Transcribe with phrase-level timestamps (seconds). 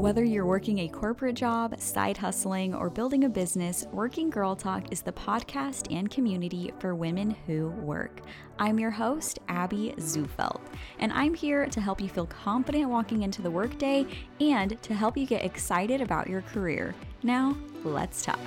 [0.00, 4.92] Whether you're working a corporate job, side hustling, or building a business, Working Girl Talk
[4.92, 8.20] is the podcast and community for women who work.
[8.58, 10.60] I'm your host, Abby Zufelt,
[10.98, 14.04] and I'm here to help you feel confident walking into the workday
[14.40, 16.94] and to help you get excited about your career.
[17.22, 18.38] Now, let's talk.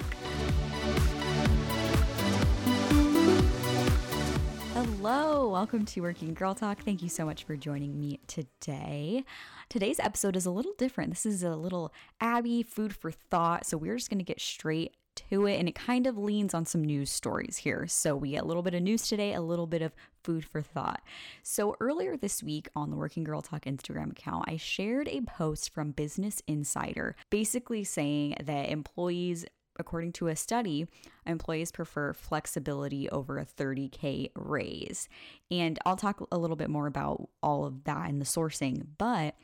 [5.06, 6.82] Hello, welcome to Working Girl Talk.
[6.82, 9.26] Thank you so much for joining me today.
[9.68, 11.10] Today's episode is a little different.
[11.10, 11.91] This is a little
[12.22, 13.66] Abby food for thought.
[13.66, 16.66] So we're just going to get straight to it and it kind of leans on
[16.66, 17.86] some news stories here.
[17.86, 19.91] So we get a little bit of news today, a little bit of
[20.24, 21.02] food for thought.
[21.44, 25.74] So earlier this week on the Working Girl Talk Instagram account, I shared a post
[25.74, 29.44] from Business Insider basically saying that employees
[29.80, 30.88] according to a study,
[31.26, 35.09] employees prefer flexibility over a 30K raise.
[35.52, 39.36] And I'll talk a little bit more about all of that in the sourcing, but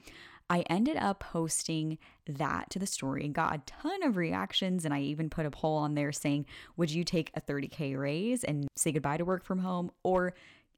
[0.50, 4.84] I ended up posting that to the story and got a ton of reactions.
[4.84, 8.44] And I even put a poll on there saying, Would you take a 30K raise
[8.44, 9.92] and say goodbye to work from home?
[10.04, 10.34] Or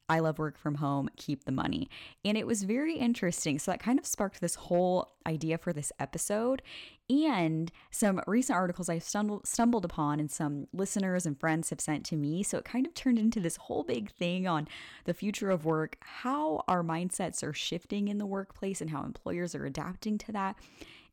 [0.09, 1.89] I love work from home, keep the money.
[2.25, 3.59] And it was very interesting.
[3.59, 6.61] So that kind of sparked this whole idea for this episode
[7.09, 12.05] and some recent articles I've stumbled, stumbled upon and some listeners and friends have sent
[12.07, 12.43] to me.
[12.43, 14.67] So it kind of turned into this whole big thing on
[15.05, 19.55] the future of work, how our mindsets are shifting in the workplace and how employers
[19.55, 20.55] are adapting to that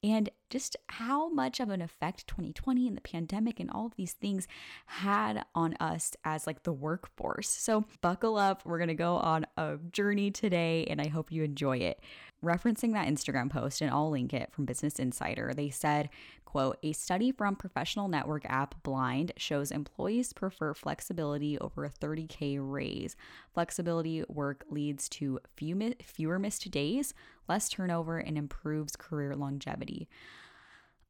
[0.03, 4.13] and just how much of an effect 2020 and the pandemic and all of these
[4.13, 4.47] things
[4.87, 7.49] had on us as like the workforce.
[7.49, 11.43] So buckle up, we're going to go on a journey today and I hope you
[11.43, 12.01] enjoy it
[12.45, 16.09] referencing that Instagram post, and I'll link it from Business Insider, they said,
[16.45, 22.59] quote, a study from professional network app Blind shows employees prefer flexibility over a 30K
[22.61, 23.17] raise.
[23.53, 27.13] Flexibility work leads to few, fewer missed days,
[27.49, 30.09] less turnover, and improves career longevity.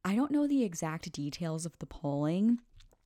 [0.03, 2.59] I don't know the exact details of the polling,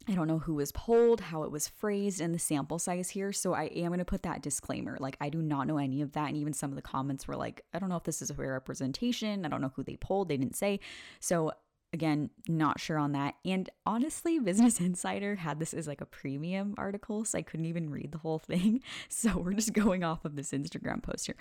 [0.08, 3.32] I don't know who was polled, how it was phrased, and the sample size here.
[3.32, 4.98] So I am going to put that disclaimer.
[5.00, 6.28] Like, I do not know any of that.
[6.28, 8.34] And even some of the comments were like, I don't know if this is a
[8.34, 9.46] fair representation.
[9.46, 10.28] I don't know who they polled.
[10.28, 10.82] They didn't say.
[11.22, 11.54] So
[11.94, 13.36] again, not sure on that.
[13.46, 17.24] And honestly, Business Insider had this as like a premium article.
[17.24, 18.82] So I couldn't even read the whole thing.
[19.08, 21.36] So we're just going off of this Instagram post here.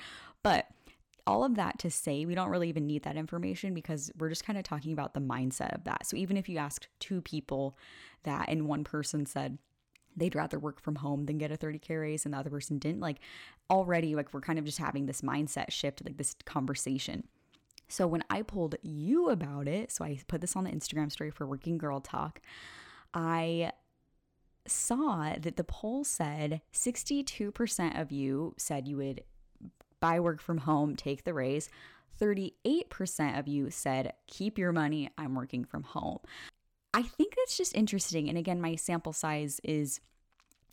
[0.45, 0.69] But
[1.27, 4.45] all of that to say, we don't really even need that information because we're just
[4.45, 6.07] kind of talking about the mindset of that.
[6.07, 7.77] So even if you asked two people
[8.25, 9.59] that and one person said,
[10.17, 13.01] they'd rather work from home than get a 30k raise and the other person didn't
[13.01, 13.19] like
[13.71, 17.27] already like we're kind of just having this mindset shift like this conversation
[17.89, 21.31] so when i pulled you about it so i put this on the instagram story
[21.31, 22.41] for working girl talk
[23.15, 23.73] i
[24.67, 29.23] saw that the poll said 62% of you said you would
[30.03, 31.71] bye work from home, take the raise.
[32.21, 36.19] 38% of you said, keep your money, I'm working from home.
[36.93, 38.29] I think that's just interesting.
[38.29, 40.01] And again, my sample size is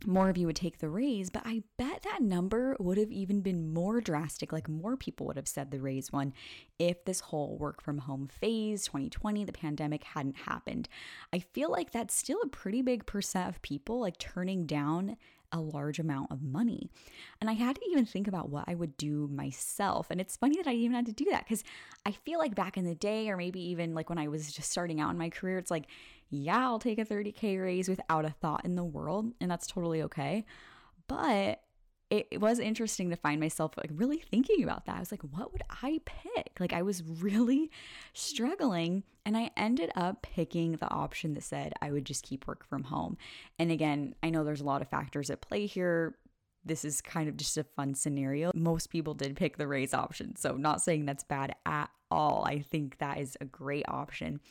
[0.06, 3.42] more of you would take the raise, but I bet that number would have even
[3.42, 4.52] been more drastic.
[4.52, 6.34] Like more people would have said the raise one
[6.78, 10.88] if this whole work from home phase, 2020, the pandemic hadn't happened.
[11.34, 15.18] I feel like that's still a pretty big percent of people like turning down
[15.52, 16.90] a large amount of money.
[17.42, 20.08] And I had to even think about what I would do myself.
[20.10, 21.64] And it's funny that I even had to do that because
[22.06, 24.72] I feel like back in the day, or maybe even like when I was just
[24.72, 25.86] starting out in my career, it's like,
[26.30, 29.32] yeah, I'll take a 30K raise without a thought in the world.
[29.42, 30.46] And that's totally okay.
[31.08, 31.62] But
[32.10, 34.96] it, was interesting to find myself like really thinking about that.
[34.96, 36.58] I was like, what would I pick?
[36.60, 37.70] Like I was really
[38.14, 42.66] struggling and I ended up picking the option that said I would just keep work
[42.68, 43.18] from home.
[43.60, 46.16] And again, I know there's a lot of factors at play here.
[46.66, 48.52] This is kind of just a fun scenario.
[48.56, 50.36] Most people did pick the raise option.
[50.36, 52.44] So, not saying that's bad at all.
[52.46, 54.42] I think that is a great option.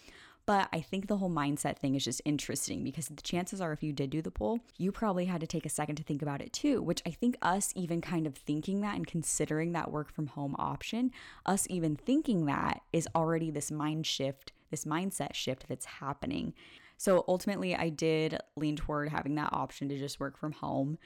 [0.49, 3.83] But I think the whole mindset thing is just interesting because the chances are, if
[3.83, 6.41] you did do the poll, you probably had to take a second to think about
[6.41, 10.11] it too, which I think us even kind of thinking that and considering that work
[10.11, 11.11] from home option,
[11.45, 16.55] us even thinking that is already this mind shift, this mindset shift that's happening.
[16.97, 20.97] So ultimately, I did lean toward having that option to just work from home.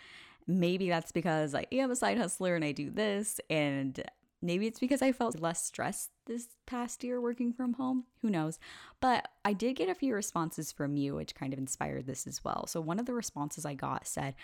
[0.47, 4.01] Maybe that's because I am a side hustler and I do this, and
[4.43, 8.05] Maybe it's because I felt less stressed this past year working from home.
[8.21, 8.59] Who knows?
[9.01, 12.43] But I did get a few responses from you, which kind of inspired this as
[12.45, 12.67] well.
[12.67, 14.35] So, one of the responses I got said,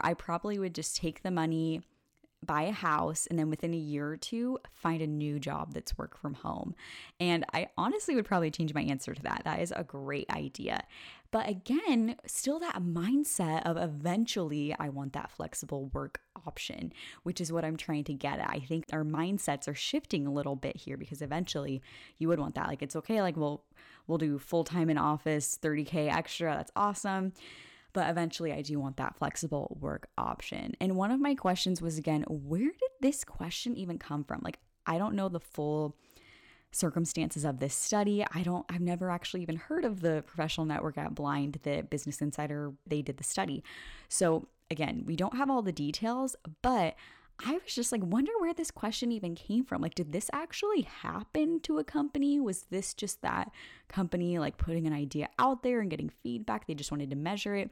[0.00, 1.82] I probably would just take the money
[2.44, 5.96] buy a house and then within a year or two find a new job that's
[5.98, 6.74] work from home.
[7.18, 9.42] And I honestly would probably change my answer to that.
[9.44, 10.84] That is a great idea.
[11.30, 16.92] But again, still that mindset of eventually I want that flexible work option,
[17.24, 18.48] which is what I'm trying to get at.
[18.48, 21.82] I think our mindsets are shifting a little bit here because eventually
[22.18, 22.68] you would want that.
[22.68, 23.64] Like it's okay, like we'll
[24.06, 27.32] we'll do full time in office, 30k extra, that's awesome.
[27.96, 30.76] But eventually I do want that flexible work option.
[30.82, 34.42] And one of my questions was again, where did this question even come from?
[34.44, 35.96] Like I don't know the full
[36.72, 38.22] circumstances of this study.
[38.34, 42.20] I don't I've never actually even heard of the professional network at Blind, the Business
[42.20, 43.64] Insider, they did the study.
[44.10, 46.96] So again, we don't have all the details, but
[47.44, 49.82] I was just like, wonder where this question even came from.
[49.82, 52.40] Like, did this actually happen to a company?
[52.40, 53.50] Was this just that
[53.88, 56.66] company like putting an idea out there and getting feedback?
[56.66, 57.70] They just wanted to measure it.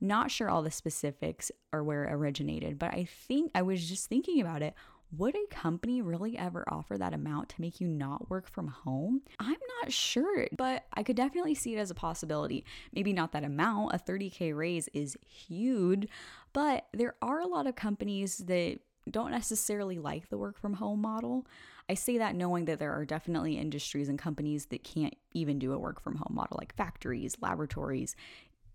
[0.00, 4.08] Not sure all the specifics or where it originated, but I think I was just
[4.08, 4.74] thinking about it
[5.16, 9.22] would a company really ever offer that amount to make you not work from home?
[9.38, 12.64] I'm not sure, but I could definitely see it as a possibility.
[12.94, 16.06] Maybe not that amount, a 30K raise is huge,
[16.52, 18.78] but there are a lot of companies that
[19.10, 21.46] don't necessarily like the work from home model.
[21.88, 25.72] I say that knowing that there are definitely industries and companies that can't even do
[25.72, 28.14] a work from home model, like factories, laboratories,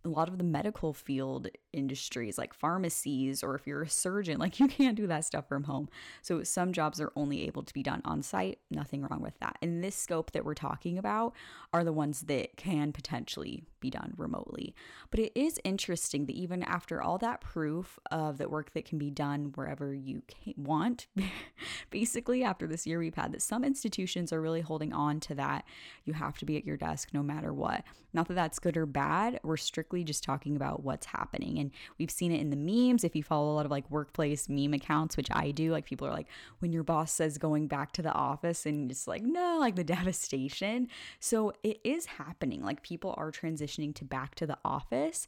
[0.05, 4.59] a lot of the medical field industries like pharmacies or if you're a surgeon like
[4.59, 5.89] you can't do that stuff from home.
[6.21, 8.59] So some jobs are only able to be done on site.
[8.71, 9.57] Nothing wrong with that.
[9.61, 11.33] And this scope that we're talking about
[11.73, 14.73] are the ones that can potentially be done remotely.
[15.11, 18.97] But it is interesting that even after all that proof of the work that can
[18.97, 20.21] be done wherever you
[20.55, 21.07] want
[21.89, 25.65] basically after this year we've had that some institutions are really holding on to that.
[26.03, 27.83] You have to be at your desk no matter what.
[28.13, 29.39] Not that that's good or bad.
[29.43, 33.03] We're strictly just talking about what's happening and we've seen it in the memes.
[33.03, 36.07] If you follow a lot of like workplace meme accounts, which I do, like people
[36.07, 36.27] are like,
[36.59, 39.83] when your boss says going back to the office, and it's like, no, like the
[39.95, 40.87] devastation.
[41.19, 42.63] So it is happening.
[42.63, 45.27] Like people are transitioning to back to the office.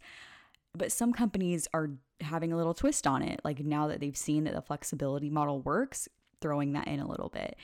[0.75, 1.89] But some companies are
[2.21, 3.41] having a little twist on it.
[3.43, 6.07] Like now that they've seen that the flexibility model works,
[6.41, 7.57] throwing that in a little bit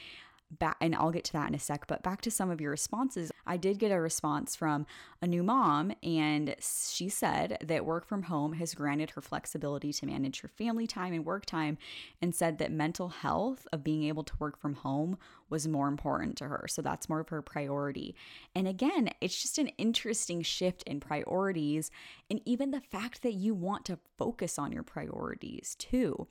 [0.60, 2.72] back and I'll get to that in a sec, but back to some of your
[2.72, 3.32] responses.
[3.46, 4.86] I did get a response from
[5.22, 10.06] a new mom and she said that work from home has granted her flexibility to
[10.06, 11.78] manage her family time and work time
[12.22, 15.18] and said that mental health of being able to work from home
[15.50, 16.66] was more important to her.
[16.68, 18.16] So that's more of her priority.
[18.56, 21.92] And again, it's just an interesting shift in priorities
[22.30, 26.28] and even the fact that you want to focus on your priorities too.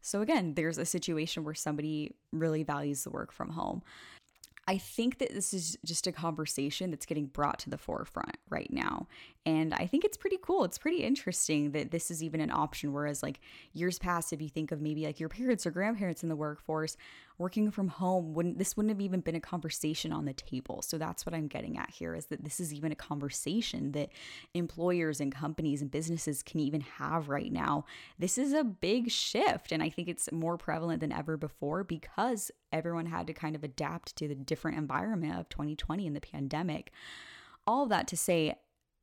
[0.00, 3.82] So, again, there's a situation where somebody really values the work from home.
[4.68, 8.72] I think that this is just a conversation that's getting brought to the forefront right
[8.72, 9.08] now.
[9.44, 10.64] And I think it's pretty cool.
[10.64, 12.92] It's pretty interesting that this is even an option.
[12.92, 13.40] Whereas, like
[13.72, 16.96] years past, if you think of maybe like your parents or grandparents in the workforce
[17.40, 20.82] working from home, wouldn't this wouldn't have even been a conversation on the table.
[20.82, 24.10] So that's what I'm getting at here is that this is even a conversation that
[24.52, 27.86] employers and companies and businesses can even have right now.
[28.18, 29.72] This is a big shift.
[29.72, 33.64] And I think it's more prevalent than ever before because everyone had to kind of
[33.64, 36.92] adapt to the different environment of 2020 and the pandemic.
[37.66, 38.54] All of that to say,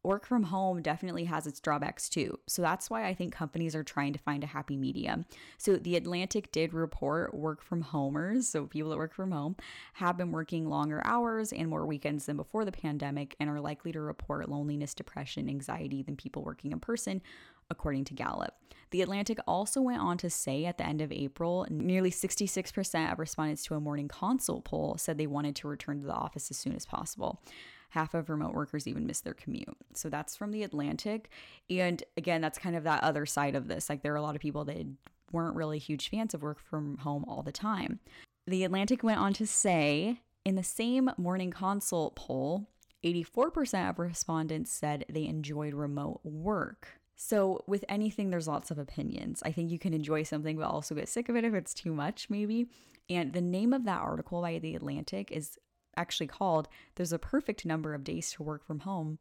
[0.07, 2.39] work from home definitely has its drawbacks too.
[2.47, 5.25] So that's why I think companies are trying to find a happy medium.
[5.57, 9.57] So the Atlantic did report work from homers, so people that work from home,
[9.93, 13.91] have been working longer hours and more weekends than before the pandemic and are likely
[13.91, 17.21] to report loneliness, depression, anxiety than people working in person.
[17.69, 18.53] According to Gallup.
[18.91, 23.19] The Atlantic also went on to say at the end of April, nearly 66% of
[23.19, 26.55] respondents to a morning consult poll said they wanted to return to the office as
[26.55, 27.41] soon as possible
[27.89, 29.75] half of remote workers even miss their commute.
[29.93, 31.29] So that's from the Atlantic.
[31.69, 33.89] And again, that's kind of that other side of this.
[33.89, 34.85] Like there are a lot of people that
[35.31, 37.99] weren't really huge fans of work from home all the time.
[38.45, 42.69] The Atlantic went on to say in the same morning consult poll,
[43.03, 46.99] 84% of respondents said they enjoyed remote work.
[47.19, 49.41] So, with anything, there's lots of opinions.
[49.43, 51.93] I think you can enjoy something, but also get sick of it if it's too
[51.93, 52.69] much, maybe.
[53.09, 55.57] And the name of that article by The Atlantic is
[55.97, 59.19] actually called There's a Perfect Number of Days to Work from Home.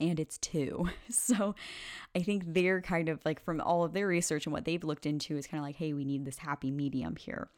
[0.00, 0.88] And it's two.
[1.10, 1.54] So
[2.14, 5.06] I think they're kind of like from all of their research and what they've looked
[5.06, 7.48] into is kind of like, hey, we need this happy medium here.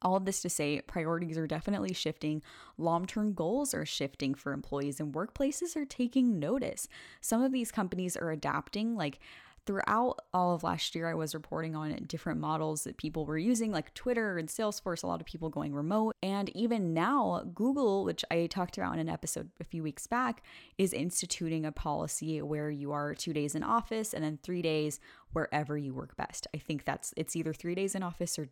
[0.00, 2.42] All of this to say, priorities are definitely shifting.
[2.78, 6.88] Long term goals are shifting for employees, and workplaces are taking notice.
[7.20, 9.18] Some of these companies are adapting, like
[9.66, 13.70] throughout all of last year, I was reporting on different models that people were using,
[13.70, 16.16] like Twitter and Salesforce, a lot of people going remote.
[16.22, 20.42] And even now, Google, which I talked about in an episode a few weeks back,
[20.78, 24.98] is instituting a policy where you are two days in office and then three days
[25.32, 26.46] wherever you work best.
[26.54, 28.48] I think that's it's either three days in office or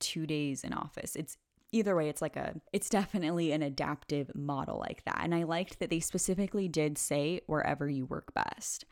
[0.00, 1.14] two days in office.
[1.14, 1.36] It's
[1.72, 5.20] either way, it's like a, it's definitely an adaptive model like that.
[5.22, 8.84] And I liked that they specifically did say wherever you work best.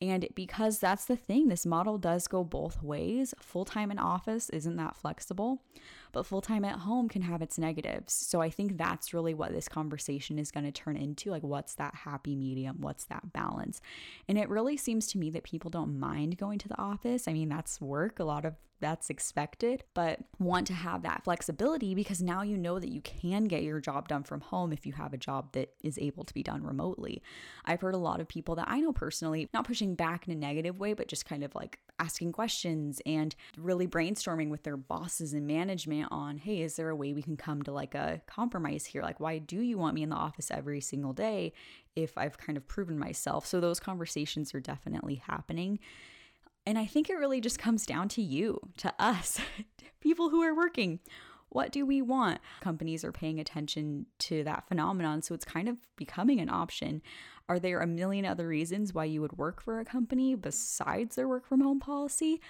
[0.00, 3.34] And because that's the thing, this model does go both ways.
[3.40, 5.62] Full time in office isn't that flexible,
[6.12, 8.12] but full time at home can have its negatives.
[8.12, 11.30] So I think that's really what this conversation is going to turn into.
[11.30, 12.76] Like, what's that happy medium?
[12.80, 13.80] What's that balance?
[14.28, 17.28] And it really seems to me that people don't mind going to the office.
[17.28, 18.18] I mean, that's work.
[18.18, 22.78] A lot of that's expected, but want to have that flexibility because now you know
[22.78, 25.74] that you can get your job done from home if you have a job that
[25.84, 27.22] is able to be done remotely.
[27.64, 30.36] I've heard a lot of people that I know personally, not pushing back in a
[30.36, 35.34] negative way, but just kind of like asking questions and really brainstorming with their bosses
[35.34, 38.86] and management on, hey, is there a way we can come to like a compromise
[38.86, 39.02] here?
[39.02, 41.52] Like, why do you want me in the office every single day
[41.96, 43.46] if I've kind of proven myself?
[43.46, 45.78] So those conversations are definitely happening.
[46.66, 49.40] And I think it really just comes down to you, to us,
[50.00, 51.00] people who are working.
[51.48, 52.38] What do we want?
[52.60, 57.02] Companies are paying attention to that phenomenon, so it's kind of becoming an option.
[57.48, 61.26] Are there a million other reasons why you would work for a company besides their
[61.26, 62.40] work from home policy?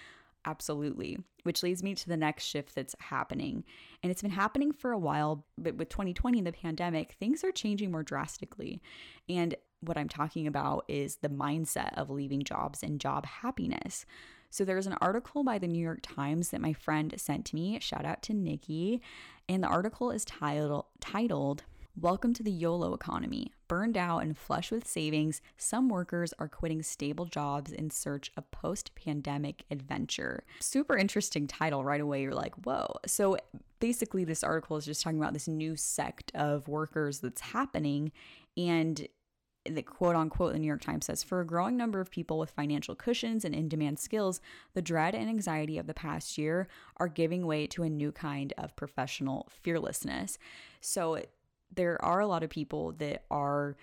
[0.44, 1.18] Absolutely.
[1.42, 3.64] Which leads me to the next shift that's happening.
[4.02, 7.52] And it's been happening for a while, but with 2020 and the pandemic, things are
[7.52, 8.80] changing more drastically.
[9.28, 14.06] And what I'm talking about is the mindset of leaving jobs and job happiness.
[14.50, 17.78] So there's an article by the New York Times that my friend sent to me.
[17.80, 19.00] Shout out to Nikki.
[19.49, 21.62] And the article is titled titled
[21.99, 23.52] Welcome to the YOLO economy.
[23.66, 28.50] Burned out and flush with savings, some workers are quitting stable jobs in search of
[28.52, 30.44] post pandemic adventure.
[30.61, 32.23] Super interesting title right away.
[32.23, 32.94] You're like, whoa.
[33.06, 33.37] So
[33.80, 38.12] basically, this article is just talking about this new sect of workers that's happening.
[38.56, 39.09] And
[39.68, 42.50] the quote unquote, the New York Times says, for a growing number of people with
[42.50, 44.40] financial cushions and in demand skills,
[44.75, 46.68] the dread and anxiety of the past year
[46.99, 50.38] are giving way to a new kind of professional fearlessness.
[50.80, 51.20] So
[51.74, 53.76] there are a lot of people that are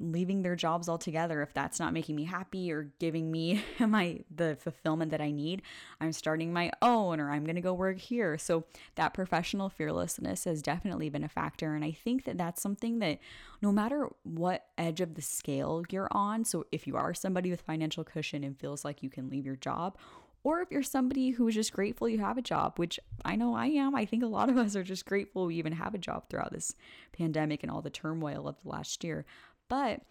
[0.00, 4.56] leaving their jobs altogether if that's not making me happy or giving me my the
[4.60, 5.62] fulfillment that I need.
[6.00, 8.38] I'm starting my own or I'm going to go work here.
[8.38, 8.64] So
[8.94, 11.74] that professional fearlessness has definitely been a factor.
[11.74, 13.18] And I think that that's something that
[13.60, 17.60] no matter what edge of the scale you're on so if you are somebody with
[17.60, 19.96] financial cushion and feels like you can leave your job
[20.44, 23.54] or if you're somebody who is just grateful you have a job, which I know
[23.54, 23.94] I am.
[23.94, 26.52] I think a lot of us are just grateful we even have a job throughout
[26.52, 26.74] this
[27.12, 29.24] pandemic and all the turmoil of the last year.
[29.68, 30.02] But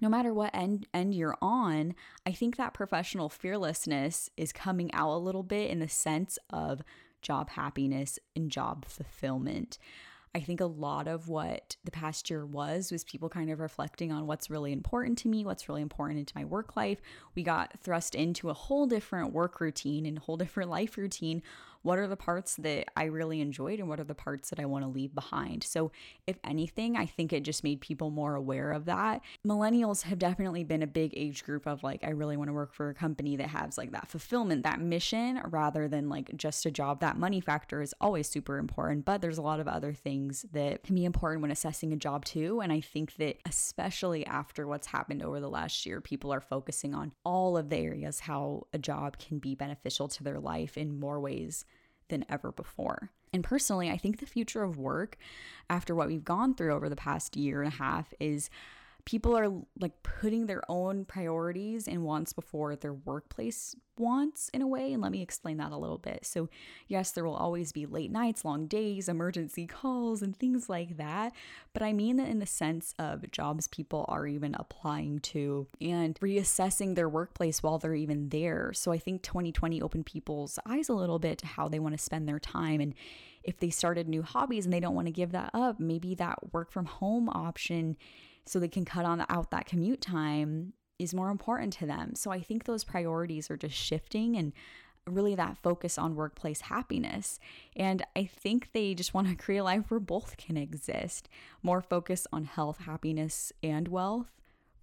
[0.00, 1.94] no matter what end end you're on,
[2.26, 6.82] I think that professional fearlessness is coming out a little bit in the sense of
[7.22, 9.78] job happiness and job fulfillment.
[10.34, 14.10] I think a lot of what the past year was was people kind of reflecting
[14.10, 17.00] on what's really important to me, what's really important into my work life.
[17.36, 21.42] We got thrust into a whole different work routine and a whole different life routine
[21.84, 24.64] what are the parts that I really enjoyed and what are the parts that I
[24.64, 25.62] want to leave behind.
[25.62, 25.92] So,
[26.26, 29.20] if anything, I think it just made people more aware of that.
[29.46, 32.72] Millennials have definitely been a big age group of like, I really want to work
[32.72, 36.70] for a company that has like that fulfillment, that mission, rather than like just a
[36.70, 37.00] job.
[37.00, 40.84] That money factor is always super important, but there's a lot of other things that
[40.84, 42.62] can be important when assessing a job too.
[42.62, 46.94] And I think that especially after what's happened over the last year, people are focusing
[46.94, 50.98] on all of the areas how a job can be beneficial to their life in
[50.98, 51.66] more ways
[52.08, 53.10] than ever before.
[53.32, 55.16] And personally, I think the future of work
[55.68, 58.48] after what we've gone through over the past year and a half is
[59.04, 64.66] people are like putting their own priorities and wants before their workplace wants in a
[64.66, 64.92] way.
[64.92, 66.24] And let me explain that a little bit.
[66.24, 66.48] So,
[66.88, 71.32] yes, there will always be late nights, long days, emergency calls, and things like that.
[71.72, 76.18] But I mean that in the sense of jobs people are even applying to and
[76.20, 78.72] reassessing their workplace while they're even there.
[78.72, 82.02] So, I think 2020 opened people's eyes a little bit to how they want to
[82.02, 82.80] spend their time.
[82.80, 82.94] And
[83.42, 86.54] if they started new hobbies and they don't want to give that up, maybe that
[86.54, 87.96] work from home option
[88.46, 92.14] so they can cut on out that commute time is more important to them.
[92.14, 94.52] So I think those priorities are just shifting and
[95.06, 97.38] really that focus on workplace happiness.
[97.76, 101.28] And I think they just want to create a life where both can exist.
[101.62, 104.30] More focus on health, happiness, and wealth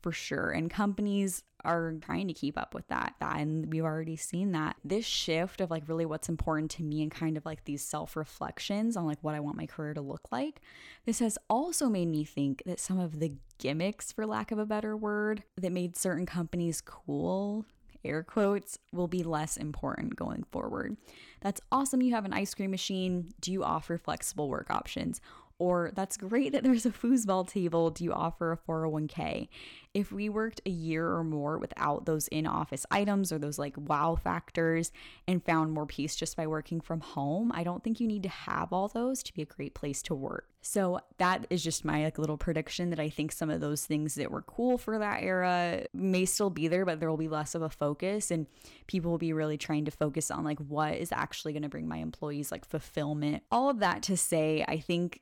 [0.01, 0.51] for sure.
[0.51, 3.15] And companies are trying to keep up with that.
[3.21, 4.75] And we've already seen that.
[4.83, 8.15] This shift of like really what's important to me and kind of like these self
[8.15, 10.61] reflections on like what I want my career to look like.
[11.05, 14.65] This has also made me think that some of the gimmicks, for lack of a
[14.65, 17.65] better word, that made certain companies cool
[18.03, 20.97] air quotes, will be less important going forward.
[21.41, 23.29] That's awesome you have an ice cream machine.
[23.39, 25.21] Do you offer flexible work options?
[25.61, 27.91] Or that's great that there's a foosball table.
[27.91, 29.47] Do you offer a 401k?
[29.93, 33.75] If we worked a year or more without those in office items or those like
[33.77, 34.91] wow factors
[35.27, 38.29] and found more peace just by working from home, I don't think you need to
[38.29, 40.47] have all those to be a great place to work.
[40.63, 44.15] So that is just my like little prediction that I think some of those things
[44.15, 47.53] that were cool for that era may still be there, but there will be less
[47.53, 48.47] of a focus and
[48.87, 51.87] people will be really trying to focus on like what is actually going to bring
[51.87, 53.43] my employees like fulfillment.
[53.51, 55.21] All of that to say, I think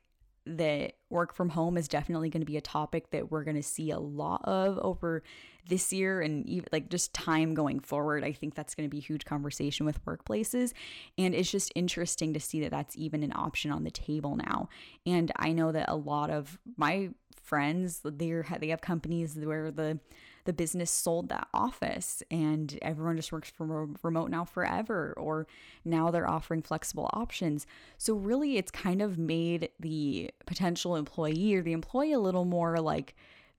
[0.58, 3.62] that work from home is definitely going to be a topic that we're going to
[3.62, 5.22] see a lot of over
[5.68, 8.24] this year and even like just time going forward.
[8.24, 10.72] I think that's going to be a huge conversation with workplaces.
[11.18, 14.68] And it's just interesting to see that that's even an option on the table now.
[15.06, 17.10] And I know that a lot of my
[17.42, 19.98] friends, they're, they have companies where the
[20.44, 25.46] the business sold that office and everyone just works from remote now forever or
[25.84, 27.66] now they're offering flexible options.
[27.98, 32.80] So really it's kind of made the potential employee or the employee a little more
[32.80, 33.14] like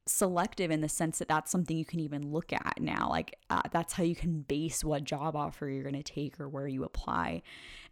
[0.08, 3.08] selective in the sense that that's something you can even look at now.
[3.10, 6.50] Like uh, that's how you can base what job offer you're going to take or
[6.50, 7.44] where you apply.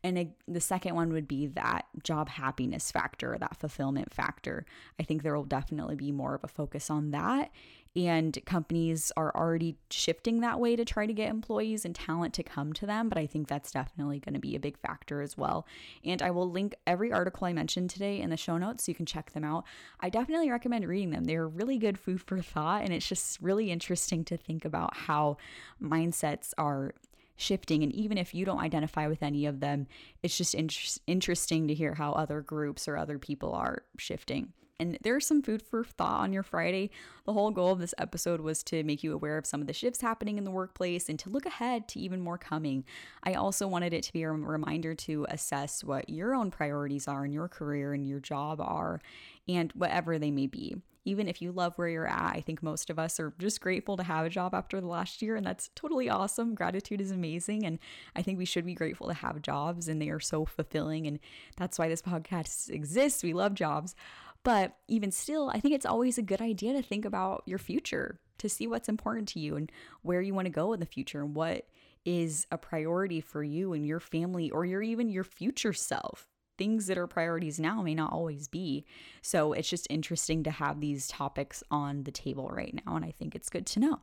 [0.03, 4.65] And it, the second one would be that job happiness factor, that fulfillment factor.
[4.99, 7.51] I think there will definitely be more of a focus on that
[7.96, 12.43] and companies are already shifting that way to try to get employees and talent to
[12.43, 13.10] come to them.
[13.10, 15.65] But I think that's definitely going to be a big factor as well.
[16.03, 18.96] And I will link every article I mentioned today in the show notes so you
[18.96, 19.65] can check them out.
[20.00, 21.24] I definitely recommend reading them.
[21.24, 22.84] They're really good food for thought.
[22.84, 25.38] And it's just really interesting to think about how
[25.81, 26.93] mindsets are
[27.38, 27.84] shifting.
[27.84, 29.88] And even if you don't identify with any of them,
[30.22, 30.69] it's just in-
[31.08, 34.53] interesting to hear how other groups or other people are shifting.
[34.79, 36.89] And there's some food for thought on your Friday.
[37.25, 39.74] The whole goal of this episode was to make you aware of some of the
[39.74, 42.86] shifts happening in the workplace and to look ahead to even more coming.
[43.24, 47.25] I also wanted it to be a reminder to assess what your own priorities are
[47.25, 49.01] in your career and your job are,
[49.48, 52.89] and whatever they may be even if you love where you're at, I think most
[52.89, 55.69] of us are just grateful to have a job after the last year, and that's
[55.75, 56.53] totally awesome.
[56.53, 57.79] Gratitude is amazing, and
[58.15, 61.19] I think we should be grateful to have jobs, and they are so fulfilling, and
[61.57, 63.24] that's why this podcast exists.
[63.24, 63.95] We love jobs.
[64.43, 68.19] But even still, I think it's always a good idea to think about your future,
[68.39, 71.22] to see what's important to you and where you want to go in the future
[71.22, 71.67] and what
[72.05, 76.25] is a priority for you and your family or your even your future self.
[76.58, 78.86] Things that are priorities now may not always be.
[79.22, 82.96] So it's just interesting to have these topics on the table right now.
[82.96, 84.00] And I think it's good to know.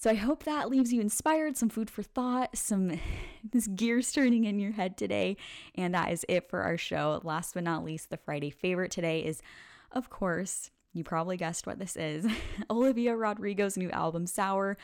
[0.00, 3.00] So I hope that leaves you inspired, some food for thought, some
[3.52, 5.36] this gears turning in your head today.
[5.74, 7.20] And that is it for our show.
[7.24, 9.42] Last but not least, the Friday favorite today is,
[9.90, 12.28] of course, you probably guessed what this is
[12.70, 14.76] Olivia Rodrigo's new album, Sour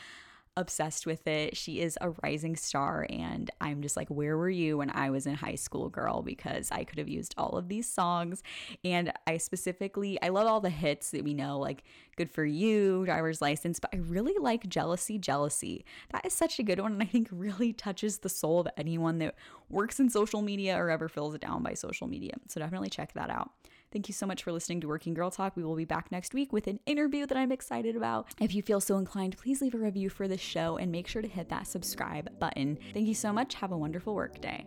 [0.57, 1.57] obsessed with it.
[1.57, 5.25] She is a rising star, and I'm just like, where were you when I was
[5.25, 6.21] in high school, girl?
[6.21, 8.41] Because I could have used all of these songs.
[8.83, 11.83] And I specifically, I love all the hits that we know, like
[12.15, 15.85] Good for You, Driver's License, but I really like Jealousy, Jealousy.
[16.11, 19.19] That is such a good one, and I think really touches the soul of anyone
[19.19, 19.35] that
[19.69, 22.33] works in social media or ever fills it down by social media.
[22.47, 23.51] So definitely check that out.
[23.95, 25.55] Thank you so much for listening to Working Girl Talk.
[25.55, 28.27] We will be back next week with an interview that I'm excited about.
[28.41, 31.21] If you feel so inclined, please leave a review for this show and make sure
[31.21, 32.77] to hit that subscribe button.
[32.93, 33.53] Thank you so much.
[33.53, 34.65] Have a wonderful work day.